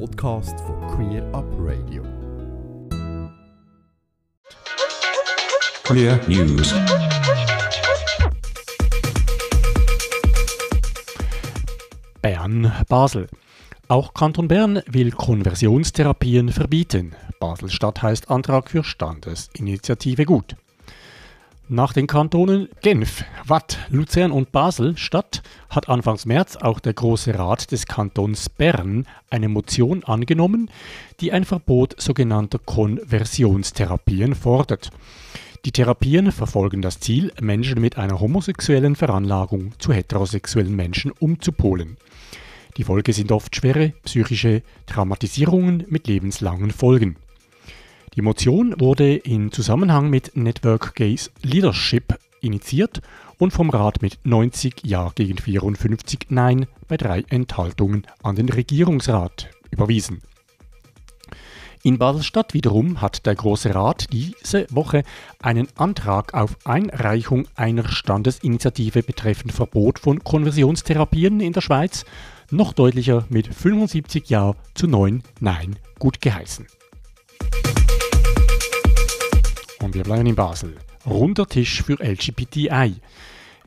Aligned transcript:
Podcast 0.00 0.58
von 0.60 0.80
Queer 0.88 1.22
Up 1.32 1.44
Radio. 1.58 2.02
Queer 5.84 6.20
News. 6.26 6.74
Bern, 12.20 12.72
Basel. 12.88 13.28
Auch 13.86 14.14
Kanton 14.14 14.48
Bern 14.48 14.82
will 14.86 15.12
Konversionstherapien 15.12 16.50
verbieten. 16.50 17.14
Basel-Stadt 17.38 18.02
heißt 18.02 18.30
Antrag 18.30 18.70
für 18.70 18.82
Standesinitiative 18.82 20.24
gut. 20.24 20.56
Nach 21.70 21.94
den 21.94 22.06
Kantonen 22.06 22.68
Genf, 22.82 23.24
Watt, 23.46 23.78
Luzern 23.88 24.32
und 24.32 24.52
Basel-Stadt 24.52 25.42
hat 25.70 25.88
Anfangs 25.88 26.26
März 26.26 26.56
auch 26.56 26.78
der 26.78 26.92
Große 26.92 27.38
Rat 27.38 27.72
des 27.72 27.86
Kantons 27.86 28.50
Bern 28.50 29.06
eine 29.30 29.48
Motion 29.48 30.04
angenommen, 30.04 30.70
die 31.20 31.32
ein 31.32 31.46
Verbot 31.46 31.98
sogenannter 31.98 32.58
Konversionstherapien 32.58 34.34
fordert. 34.34 34.90
Die 35.64 35.72
Therapien 35.72 36.32
verfolgen 36.32 36.82
das 36.82 37.00
Ziel, 37.00 37.32
Menschen 37.40 37.80
mit 37.80 37.96
einer 37.96 38.20
homosexuellen 38.20 38.94
Veranlagung 38.94 39.72
zu 39.78 39.94
heterosexuellen 39.94 40.76
Menschen 40.76 41.12
umzupolen. 41.12 41.96
Die 42.76 42.84
Folge 42.84 43.14
sind 43.14 43.32
oft 43.32 43.56
schwere 43.56 43.94
psychische 44.04 44.60
Traumatisierungen 44.84 45.86
mit 45.88 46.08
lebenslangen 46.08 46.72
Folgen. 46.72 47.16
Die 48.16 48.22
Motion 48.22 48.76
wurde 48.78 49.16
in 49.16 49.50
Zusammenhang 49.50 50.08
mit 50.08 50.36
Network 50.36 50.94
Gays 50.94 51.32
Leadership 51.42 52.16
initiiert 52.40 53.02
und 53.38 53.52
vom 53.52 53.70
Rat 53.70 54.02
mit 54.02 54.18
90 54.22 54.82
Ja 54.84 55.10
gegen 55.16 55.36
54 55.36 56.26
Nein 56.28 56.66
bei 56.86 56.96
drei 56.96 57.24
Enthaltungen 57.28 58.06
an 58.22 58.36
den 58.36 58.48
Regierungsrat 58.48 59.50
überwiesen. 59.72 60.20
In 61.82 61.98
Baselstadt 61.98 62.54
wiederum 62.54 63.00
hat 63.00 63.26
der 63.26 63.34
Große 63.34 63.74
Rat 63.74 64.06
diese 64.12 64.68
Woche 64.70 65.02
einen 65.42 65.66
Antrag 65.74 66.34
auf 66.34 66.56
Einreichung 66.64 67.48
einer 67.56 67.88
Standesinitiative 67.88 69.02
betreffend 69.02 69.52
Verbot 69.52 69.98
von 69.98 70.22
Konversionstherapien 70.22 71.40
in 71.40 71.52
der 71.52 71.62
Schweiz 71.62 72.04
noch 72.52 72.74
deutlicher 72.74 73.26
mit 73.28 73.52
75 73.52 74.30
Ja 74.30 74.54
zu 74.74 74.86
9 74.86 75.24
Nein 75.40 75.76
gut 75.98 76.20
geheißen. 76.20 76.68
Und 79.84 79.92
wir 79.92 80.02
bleiben 80.02 80.24
in 80.24 80.34
Basel. 80.34 80.76
Runder 81.04 81.46
Tisch 81.46 81.82
für 81.82 82.02
LGBTI. 82.02 82.94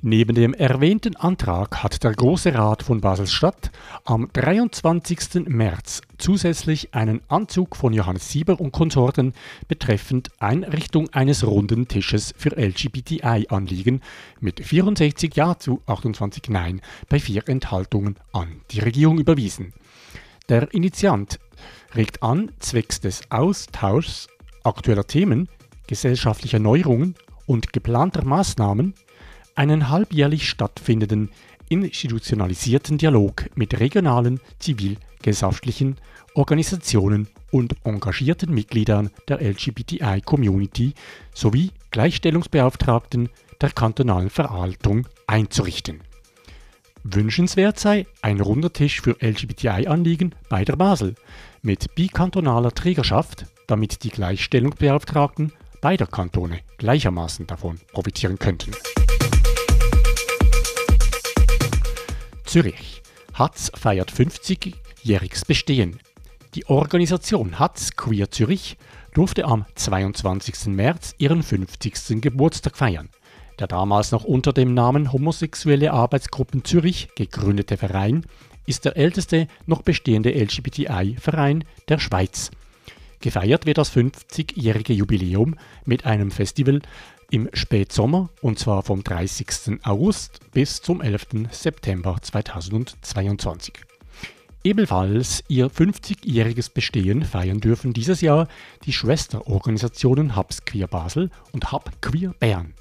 Neben 0.02 0.34
dem 0.34 0.56
erwähnten 0.56 1.16
Antrag 1.16 1.84
hat 1.84 2.04
der 2.04 2.12
Große 2.12 2.56
Rat 2.56 2.82
von 2.82 3.02
Basel-Stadt 3.02 3.70
am 4.04 4.28
23. 4.34 5.45
März 5.45 6.02
zusätzlich 6.18 6.95
einen 6.95 7.22
Anzug 7.28 7.76
von 7.76 7.94
Johannes 7.94 8.30
Sieber 8.30 8.60
und 8.60 8.72
Konsorten 8.72 9.36
betreffend 9.68 10.32
Einrichtung 10.40 11.08
eines 11.14 11.45
runden 11.45 11.88
Tisches 11.88 12.34
für 12.36 12.58
LGBTI-Anliegen 12.58 14.02
mit 14.40 14.66
64 14.66 15.36
Ja 15.36 15.60
zu 15.60 15.84
28 15.86 16.50
Nein 16.50 16.82
bei 17.10 17.20
vier 17.20 17.48
Enthaltungen 17.48 18.16
an 18.34 18.62
die 18.72 18.80
Regierung 18.80 19.20
überwiesen. 19.20 19.72
Der 20.50 20.73
Initiant 20.73 21.40
regt 21.94 22.23
an, 22.23 22.52
zwecks 22.58 23.02
des 23.02 23.22
Austauschs 23.30 24.28
aktueller 24.64 25.06
Themen 25.06 25.48
gesellschaftlicher 25.88 26.60
Neuerungen 26.60 27.16
und 27.46 27.74
geplanter 27.74 28.24
Maßnahmen 28.26 28.94
einen 29.56 29.90
halbjährlich 29.90 30.48
stattfindenden 30.48 31.32
institutionalisierten 31.70 32.98
Dialog 32.98 33.46
mit 33.56 33.80
regionalen 33.80 34.40
zivilgesellschaftlichen 34.60 35.98
Organisationen 36.36 37.28
und 37.52 37.76
engagierten 37.84 38.54
Mitgliedern 38.54 39.10
der 39.28 39.42
LGBTI-Community 39.42 40.94
sowie 41.34 41.72
Gleichstellungsbeauftragten 41.92 43.30
der 43.60 43.72
kantonalen 43.72 44.30
Verwaltung 44.30 45.08
einzurichten. 45.26 46.02
Wünschenswert 47.04 47.80
sei 47.80 48.06
ein 48.22 48.42
runder 48.42 48.72
Tisch 48.72 49.02
für 49.02 49.17
LGBTI-Anliegen 49.22 50.36
bei 50.50 50.66
der 50.66 50.76
Basel 50.76 51.16
mit 51.61 51.95
bikantonaler 51.95 52.73
Trägerschaft, 52.73 53.45
damit 53.66 54.04
die 54.04 54.10
Gleichstellungsbeauftragten 54.10 55.54
beider 55.87 56.05
Kantone 56.05 56.59
gleichermaßen 56.80 57.48
davon 57.48 57.80
profitieren 57.93 58.37
könnten. 58.37 58.71
Zürich. 62.43 63.02
Hatz 63.33 63.71
feiert 63.73 64.11
50-jähriges 64.11 65.48
Bestehen. 65.48 66.02
Die 66.55 66.65
Organisation 66.65 67.58
Hatz 67.58 67.95
Queer 67.95 68.30
Zürich 68.30 68.75
durfte 69.14 69.45
am 69.45 69.65
22. 69.75 70.65
März 70.65 71.15
ihren 71.20 71.42
50. 71.42 72.21
Geburtstag 72.21 72.75
feiern. 72.75 73.08
Der 73.58 73.67
damals 73.67 74.11
noch 74.11 74.25
unter 74.25 74.52
dem 74.52 74.73
Namen 74.73 75.14
Homosexuelle 75.14 75.93
Arbeitsgruppen 75.93 76.65
Zürich 76.65 77.08
gegründete 77.15 77.77
Verein 77.77 78.25
ist 78.65 78.83
der 78.83 78.98
älteste 78.98 79.48
noch 79.65 79.83
bestehende 79.83 80.31
LGBTI-Verein 80.31 81.64
der 81.87 81.99
Schweiz. 81.99 82.52
Gefeiert 83.20 83.66
wird 83.66 83.78
das 83.78 83.92
50-jährige 83.95 84.94
Jubiläum 84.94 85.55
mit 85.86 86.05
einem 86.05 86.32
Festival 86.32 86.82
im 87.32 87.50
Spätsommer 87.54 88.30
und 88.42 88.60
zwar 88.60 88.83
vom 88.83 89.04
30. 89.04 89.83
August 89.83 90.39
bis 90.52 90.82
zum 90.82 91.02
11. 91.02 91.50
September 91.52 92.17
2022. 92.22 93.73
Ebenfalls 94.64 95.44
ihr 95.48 95.70
50-jähriges 95.70 96.73
Bestehen 96.73 97.23
feiern 97.23 97.60
dürfen 97.60 97.94
dieses 97.94 98.22
Jahr 98.22 98.48
die 98.86 98.94
Schwesterorganisationen 98.94 100.36
Hubs 100.36 100.66
Queer 100.66 100.88
Basel 100.88 101.30
und 101.54 101.72
Hub 101.72 101.92
Queer 102.02 102.34
Bern. 102.39 102.73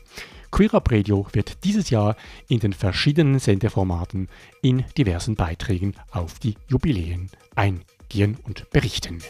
Queer 0.50 0.74
Up 0.74 0.91
Radio 0.91 1.26
wird 1.32 1.64
dieses 1.64 1.91
Jahr 1.91 2.16
in 2.48 2.60
den 2.60 2.72
verschiedenen 2.72 3.38
Sendeformaten 3.38 4.28
in 4.62 4.84
diversen 4.97 5.34
Beiträgen 5.34 5.94
auf 6.10 6.38
die 6.38 6.56
Jubiläen 6.68 7.30
eingehen 7.54 8.38
und 8.44 8.70
berichten. 8.70 9.22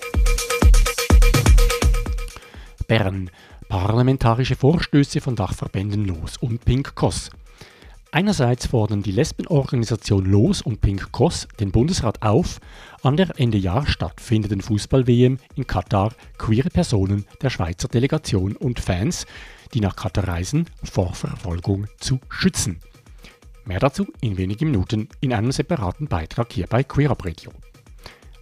Bern. 2.86 3.30
Parlamentarische 3.68 4.54
Vorstöße 4.54 5.20
von 5.20 5.34
Dachverbänden 5.34 6.04
Los 6.04 6.36
und 6.36 6.64
Pink 6.64 6.94
Cross. 6.94 7.30
Einerseits 8.12 8.66
fordern 8.66 9.02
die 9.02 9.10
Lesbenorganisation 9.10 10.24
Los 10.24 10.62
und 10.62 10.80
Pink 10.80 11.12
Cross 11.12 11.48
den 11.58 11.72
Bundesrat 11.72 12.22
auf, 12.22 12.60
an 13.02 13.16
der 13.16 13.38
Ende 13.38 13.58
Jahr 13.58 13.86
stattfindenden 13.86 14.60
Fußball-WM 14.60 15.38
in 15.56 15.66
Katar 15.66 16.12
queere 16.38 16.70
Personen 16.70 17.26
der 17.42 17.50
Schweizer 17.50 17.88
Delegation 17.88 18.56
und 18.56 18.78
Fans, 18.78 19.26
die 19.74 19.80
nach 19.80 19.96
Katar 19.96 20.28
reisen, 20.28 20.66
vor 20.84 21.14
Verfolgung 21.14 21.88
zu 21.98 22.20
schützen. 22.30 22.80
Mehr 23.64 23.80
dazu 23.80 24.06
in 24.20 24.36
wenigen 24.36 24.70
Minuten 24.70 25.08
in 25.20 25.32
einem 25.32 25.50
separaten 25.50 26.06
Beitrag 26.06 26.52
hier 26.52 26.68
bei 26.68 26.84
Queer 26.84 27.10
Radio. 27.10 27.50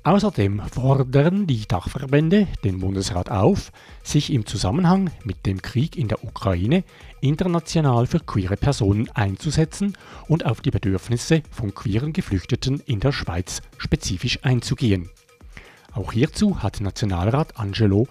Außerdem 0.06 0.60
fordern 0.70 1.46
die 1.46 1.66
Dachverbände 1.66 2.46
den 2.62 2.80
Bundesrat 2.80 3.30
auf, 3.30 3.72
sich 4.02 4.30
im 4.30 4.44
Zusammenhang 4.44 5.10
mit 5.24 5.46
dem 5.46 5.62
Krieg 5.62 5.96
in 5.96 6.08
der 6.08 6.22
Ukraine 6.22 6.84
international 7.22 8.06
für 8.06 8.20
queere 8.20 8.58
Personen 8.58 9.08
einzusetzen 9.14 9.96
und 10.28 10.44
auf 10.44 10.60
die 10.60 10.70
Bedürfnisse 10.70 11.42
von 11.50 11.74
queeren 11.74 12.12
Geflüchteten 12.12 12.82
in 12.84 13.00
der 13.00 13.12
Schweiz 13.12 13.62
spezifisch 13.78 14.40
einzugehen. 14.42 15.08
Auch 15.94 16.12
hierzu 16.12 16.62
hat 16.62 16.82
Nationalrat 16.82 17.58
Angelo 17.58 18.06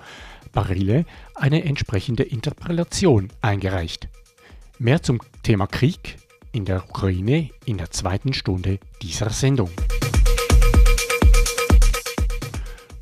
Barile 0.51 1.05
eine 1.35 1.63
entsprechende 1.63 2.23
Interpellation 2.23 3.27
eingereicht. 3.41 4.07
Mehr 4.79 5.03
zum 5.03 5.19
Thema 5.43 5.67
Krieg 5.67 6.17
in 6.53 6.65
der 6.65 6.89
Ukraine 6.89 7.51
in 7.65 7.77
der 7.77 7.91
zweiten 7.91 8.33
Stunde 8.33 8.79
dieser 9.03 9.29
Sendung. 9.29 9.69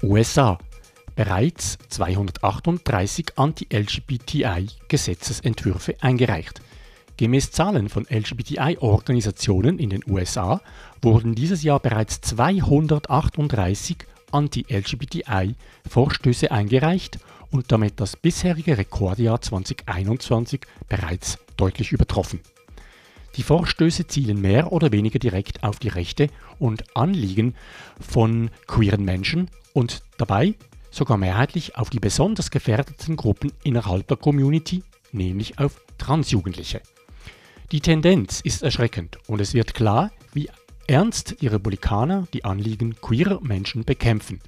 USA 0.04 0.58
bereits 1.16 1.78
238 1.90 3.34
Anti-LGBTI-Gesetzesentwürfe 3.36 5.96
eingereicht. 6.02 6.60
Gemäß 7.18 7.52
Zahlen 7.52 7.88
von 7.88 8.08
LGBTI-Organisationen 8.10 9.78
in 9.78 9.92
den 9.92 10.02
USA 10.10 10.60
wurden 11.04 11.36
dieses 11.36 11.62
Jahr 11.62 11.80
bereits 11.80 12.20
238 12.22 13.98
Anti-LGBTI-Vorstöße 14.32 16.50
eingereicht 16.50 17.20
und 17.52 17.72
damit 17.72 18.00
das 18.00 18.16
bisherige 18.16 18.80
Rekordjahr 18.80 19.40
2021 19.40 20.62
bereits 20.90 21.38
deutlich 21.58 21.92
übertroffen. 21.92 22.40
Die 23.36 23.44
Vorstöße 23.44 24.08
zielen 24.08 24.42
mehr 24.42 24.72
oder 24.72 24.92
weniger 24.92 25.20
direkt 25.20 25.64
auf 25.64 25.78
die 25.78 25.90
Rechte 25.90 26.30
und 26.58 26.96
Anliegen 26.96 27.54
von 28.00 28.50
queeren 28.66 29.06
Menschen 29.06 29.52
und 29.74 30.04
dabei 30.18 30.56
sogar 30.92 31.18
mehrheitlich 31.18 31.78
auf 31.78 31.90
die 31.90 32.00
besonders 32.00 32.52
gefährdeten 32.52 33.16
Gruppen 33.16 33.52
innerhalb 33.64 34.08
der 34.08 34.18
Community, 34.18 34.84
nämlich 35.12 35.58
auf 35.58 35.82
Transjugendliche. 35.98 36.82
Die 37.72 37.80
Tendenz 37.80 38.42
ist 38.42 38.64
erschreckend 38.64 39.18
und 39.28 39.40
es 39.40 39.54
wird 39.54 39.74
klar, 39.74 40.12
wie 40.34 40.50
ernst 40.88 41.42
die 41.42 41.48
Republikaner 41.48 42.28
die 42.34 42.44
Anliegen 42.44 43.00
queerer 43.00 43.40
Menschen 43.42 43.86
bekämpfen. 43.86 44.42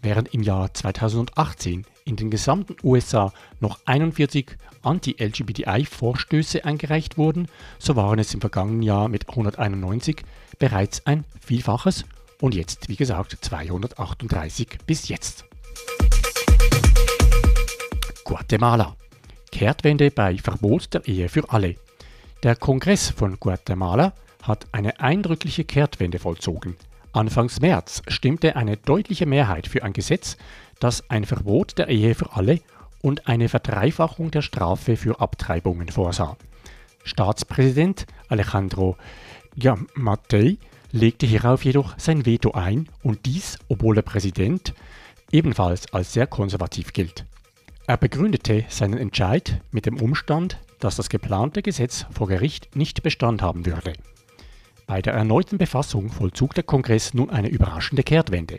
Während 0.00 0.32
im 0.34 0.42
Jahr 0.42 0.72
2018 0.72 1.84
in 2.04 2.16
den 2.16 2.30
gesamten 2.30 2.76
USA 2.82 3.32
noch 3.60 3.80
41 3.84 4.56
Anti-LGBTI-Vorstöße 4.82 6.64
eingereicht 6.64 7.18
wurden, 7.18 7.48
so 7.78 7.96
waren 7.96 8.18
es 8.18 8.34
im 8.34 8.40
vergangenen 8.40 8.82
Jahr 8.82 9.08
mit 9.08 9.28
191 9.28 10.22
bereits 10.58 11.06
ein 11.06 11.24
Vielfaches 11.40 12.04
und 12.42 12.56
jetzt, 12.56 12.88
wie 12.88 12.96
gesagt, 12.96 13.38
238 13.40 14.78
bis 14.84 15.08
jetzt. 15.08 15.44
Guatemala. 18.24 18.96
Kehrtwende 19.52 20.10
bei 20.10 20.36
Verbot 20.38 20.92
der 20.92 21.06
Ehe 21.06 21.28
für 21.28 21.48
alle. 21.50 21.76
Der 22.42 22.56
Kongress 22.56 23.10
von 23.10 23.38
Guatemala 23.38 24.12
hat 24.42 24.66
eine 24.72 24.98
eindrückliche 24.98 25.62
Kehrtwende 25.64 26.18
vollzogen. 26.18 26.76
Anfangs 27.12 27.60
März 27.60 28.02
stimmte 28.08 28.56
eine 28.56 28.76
deutliche 28.76 29.26
Mehrheit 29.26 29.68
für 29.68 29.84
ein 29.84 29.92
Gesetz, 29.92 30.36
das 30.80 31.08
ein 31.10 31.24
Verbot 31.24 31.78
der 31.78 31.88
Ehe 31.88 32.16
für 32.16 32.32
alle 32.32 32.58
und 33.02 33.28
eine 33.28 33.48
Verdreifachung 33.48 34.32
der 34.32 34.42
Strafe 34.42 34.96
für 34.96 35.20
Abtreibungen 35.20 35.90
vorsah. 35.90 36.36
Staatspräsident 37.04 38.06
Alejandro 38.28 38.96
Yamatei 39.54 40.58
legte 40.92 41.26
hierauf 41.26 41.64
jedoch 41.64 41.98
sein 41.98 42.26
Veto 42.26 42.52
ein 42.52 42.88
und 43.02 43.26
dies, 43.26 43.58
obwohl 43.68 43.94
der 43.94 44.02
Präsident 44.02 44.74
ebenfalls 45.32 45.92
als 45.92 46.12
sehr 46.12 46.26
konservativ 46.26 46.92
gilt. 46.92 47.24
Er 47.86 47.96
begründete 47.96 48.64
seinen 48.68 48.98
Entscheid 48.98 49.60
mit 49.72 49.86
dem 49.86 50.00
Umstand, 50.00 50.58
dass 50.78 50.96
das 50.96 51.08
geplante 51.08 51.62
Gesetz 51.62 52.06
vor 52.12 52.28
Gericht 52.28 52.76
nicht 52.76 53.02
Bestand 53.02 53.42
haben 53.42 53.66
würde. 53.66 53.94
Bei 54.86 55.00
der 55.00 55.14
erneuten 55.14 55.58
Befassung 55.58 56.10
vollzog 56.10 56.54
der 56.54 56.64
Kongress 56.64 57.14
nun 57.14 57.30
eine 57.30 57.48
überraschende 57.48 58.02
Kehrtwende. 58.02 58.58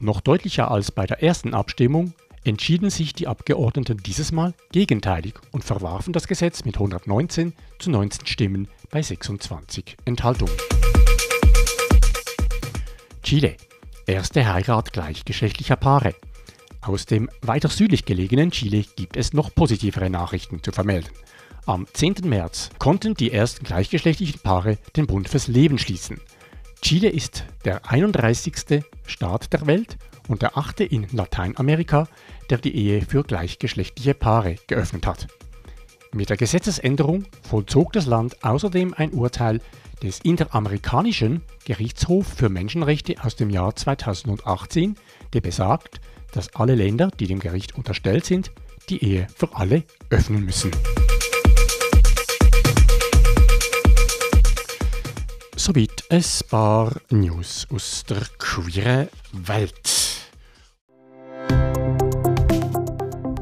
Noch 0.00 0.20
deutlicher 0.20 0.70
als 0.70 0.90
bei 0.90 1.06
der 1.06 1.22
ersten 1.22 1.54
Abstimmung 1.54 2.14
entschieden 2.44 2.90
sich 2.90 3.14
die 3.14 3.28
Abgeordneten 3.28 3.98
dieses 3.98 4.32
Mal 4.32 4.54
gegenteilig 4.72 5.34
und 5.52 5.64
verwarfen 5.64 6.12
das 6.12 6.26
Gesetz 6.26 6.64
mit 6.64 6.76
119 6.76 7.52
zu 7.78 7.90
19 7.90 8.26
Stimmen 8.26 8.68
bei 8.90 9.00
26 9.00 9.96
Enthaltungen. 10.04 10.81
Chile. 13.32 13.56
Erste 14.06 14.52
Heirat 14.52 14.92
gleichgeschlechtlicher 14.92 15.76
Paare. 15.76 16.14
Aus 16.82 17.06
dem 17.06 17.30
weiter 17.40 17.70
südlich 17.70 18.04
gelegenen 18.04 18.50
Chile 18.50 18.84
gibt 18.94 19.16
es 19.16 19.32
noch 19.32 19.54
positivere 19.54 20.10
Nachrichten 20.10 20.62
zu 20.62 20.70
vermelden. 20.70 21.08
Am 21.64 21.86
10. 21.90 22.16
März 22.24 22.68
konnten 22.78 23.14
die 23.14 23.32
ersten 23.32 23.64
gleichgeschlechtlichen 23.64 24.40
Paare 24.40 24.76
den 24.96 25.06
Bund 25.06 25.30
fürs 25.30 25.48
Leben 25.48 25.78
schließen. 25.78 26.20
Chile 26.82 27.08
ist 27.08 27.46
der 27.64 27.90
31. 27.90 28.84
Staat 29.06 29.50
der 29.54 29.66
Welt 29.66 29.96
und 30.28 30.42
der 30.42 30.58
achte 30.58 30.84
in 30.84 31.06
Lateinamerika, 31.10 32.08
der 32.50 32.58
die 32.58 32.76
Ehe 32.76 33.00
für 33.00 33.24
gleichgeschlechtliche 33.24 34.12
Paare 34.12 34.56
geöffnet 34.66 35.06
hat. 35.06 35.28
Mit 36.12 36.28
der 36.28 36.36
Gesetzesänderung 36.36 37.24
vollzog 37.40 37.94
das 37.94 38.04
Land 38.04 38.44
außerdem 38.44 38.92
ein 38.92 39.12
Urteil 39.12 39.62
des 40.02 40.20
Interamerikanischen 40.20 41.42
Gerichtshofs 41.64 42.34
für 42.34 42.48
Menschenrechte 42.48 43.14
aus 43.22 43.36
dem 43.36 43.50
Jahr 43.50 43.74
2018, 43.74 44.96
der 45.32 45.40
besagt, 45.40 46.00
dass 46.32 46.54
alle 46.54 46.74
Länder, 46.74 47.10
die 47.18 47.26
dem 47.26 47.38
Gericht 47.38 47.76
unterstellt 47.76 48.24
sind, 48.24 48.50
die 48.88 49.04
Ehe 49.04 49.26
für 49.34 49.54
alle 49.54 49.84
öffnen 50.10 50.44
müssen. 50.44 50.70
Soweit 55.56 56.04
ein 56.10 56.24
paar 56.50 56.92
News 57.10 57.68
aus 57.72 58.04
der 58.08 58.22
queeren 58.38 59.08
Welt. 59.32 59.90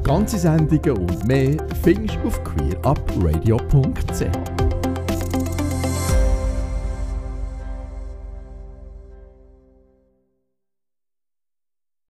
Ganze 0.03 0.37
Sendungen 0.37 0.97
und 0.97 1.25
mehr 1.25 1.57
findest 1.81 2.17
du 2.17 2.27
auf 2.27 2.43
queerupradio.ch. 2.43 4.40